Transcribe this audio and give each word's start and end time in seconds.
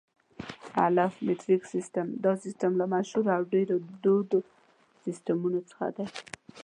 الف: 0.85 1.13
مټریک 1.27 1.61
سیسټم: 1.73 2.07
دا 2.23 2.31
سیسټم 2.43 2.71
له 2.81 2.85
مشهورو 2.93 3.29
او 3.37 3.41
ډېرو 3.53 3.75
دودو 4.03 4.39
سیسټمونو 5.03 5.59
څخه 5.69 5.85
دی. 5.95 6.05